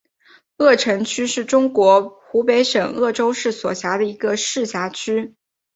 [0.57, 5.35] 鄂城区是中国湖北省鄂州市所辖的一个市辖区。